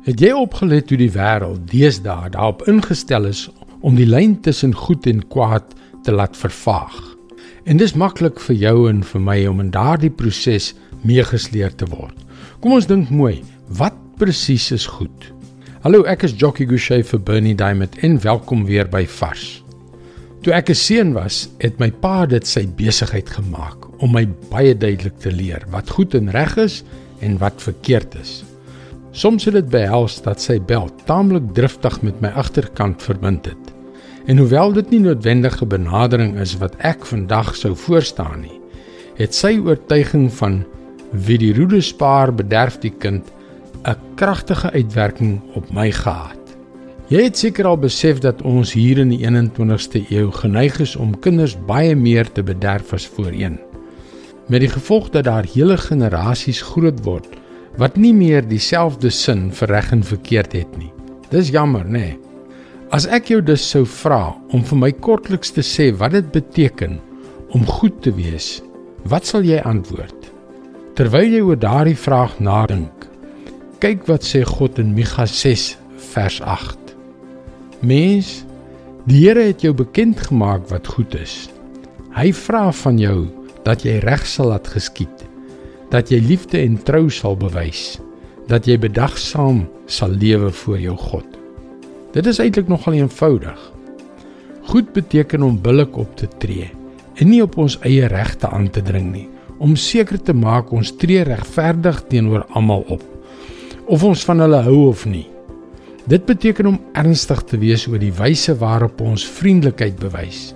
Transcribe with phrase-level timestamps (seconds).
[0.00, 3.42] Het jy opgelet hoe die wêreld deesdae daarop ingestel is
[3.84, 5.74] om die lyn tussen goed en kwaad
[6.06, 6.96] te laat vervaag?
[7.68, 10.70] En dis maklik vir jou en vir my om in daardie proses
[11.04, 12.16] meegesleer te word.
[12.64, 13.42] Kom ons dink mooi,
[13.76, 15.28] wat presies is goed?
[15.84, 19.60] Hallo, ek is Jockey Gouchee vir Bernie Diamond en welkom weer by Vars.
[20.40, 24.72] Toe ek 'n seun was, het my pa dit sy besigheid gemaak om my baie
[24.72, 26.84] duidelik te leer wat goed en reg is
[27.20, 28.49] en wat verkeerd is.
[29.10, 33.72] Soms het dit behels dat sy bel taamlik driftig met my agterkant verbind het.
[34.30, 38.60] En hoewel dit nie noodwendige benadering is wat ek vandag sou voorstaan nie,
[39.18, 40.60] het sy oortuiging van
[41.10, 43.26] wie die roede spaar bederf die kind
[43.82, 46.38] 'n kragtige uitwerking op my gehad.
[47.08, 51.18] Jy het seker al besef dat ons hier in die 21ste eeu geneig is om
[51.18, 53.58] kinders baie meer te bederf as voorheen.
[54.46, 57.26] Met die gevolg dat daar hele generasies groot word
[57.78, 60.90] wat nie meer dieselfde sin vir reg en verkeerd het nie.
[61.30, 62.08] Dis jammer, nê?
[62.10, 62.18] Nee.
[62.90, 66.96] As ek jou dus sou vra om vir my kortliks te sê wat dit beteken
[67.54, 68.58] om goed te wees,
[69.06, 70.26] wat sal jy antwoord?
[70.98, 73.06] Terwyl jy oor daardie vraag nadink,
[73.78, 75.68] kyk wat sê God in Micha 6
[76.10, 76.96] vers 8.
[77.86, 78.40] Mens,
[79.06, 81.46] die Here het jou bekend gemaak wat goed is.
[82.18, 83.28] Hy vra van jou
[83.62, 85.29] dat jy reg sal laat geskied
[85.90, 87.98] dat jy liefde en trou sal bewys,
[88.50, 91.26] dat jy bedagsaam sal lewe voor jou God.
[92.14, 93.58] Dit is eintlik nogal eenvoudig.
[94.70, 96.70] Goed beteken om billik op te tree
[97.20, 99.26] en nie op ons eie regte aan te dring nie,
[99.60, 103.02] om seker te maak ons tree regverdig teenoor almal op,
[103.90, 105.26] of ons van hulle hou of nie.
[106.08, 110.54] Dit beteken om ernstig te wees oor die wyse waarop ons vriendelikheid bewys.